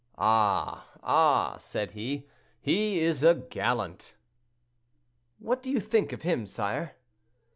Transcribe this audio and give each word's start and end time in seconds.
"Ah! 0.17 0.89
ah!" 1.03 1.57
said 1.59 1.91
he, 1.91 2.27
"he 2.59 3.01
is 3.01 3.21
a 3.21 3.35
gallant." 3.35 4.15
"What 5.37 5.61
do 5.61 5.69
you 5.69 5.79
think 5.79 6.11
of 6.11 6.23
him, 6.23 6.47
sire?" 6.47 6.95